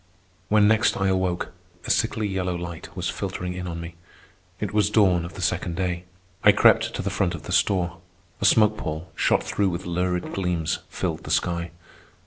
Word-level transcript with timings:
When 0.49 0.67
next 0.67 0.97
I 0.99 1.09
awoke, 1.09 1.51
a 1.85 1.91
sickly 1.91 2.27
yellow 2.27 2.55
light 2.55 2.89
was 2.97 3.07
filtering 3.07 3.53
in 3.53 3.67
on 3.67 3.79
me. 3.79 3.93
It 4.59 4.73
was 4.73 4.89
dawn 4.89 5.23
of 5.25 5.35
the 5.35 5.43
second 5.43 5.75
day. 5.75 6.05
I 6.43 6.51
crept 6.53 6.95
to 6.95 7.03
the 7.03 7.11
front 7.11 7.35
of 7.35 7.43
the 7.43 7.51
store. 7.51 7.99
A 8.41 8.45
smoke 8.45 8.77
pall, 8.77 9.11
shot 9.15 9.43
through 9.43 9.69
with 9.69 9.85
lurid 9.85 10.33
gleams, 10.33 10.79
filled 10.89 11.23
the 11.23 11.29
sky. 11.29 11.69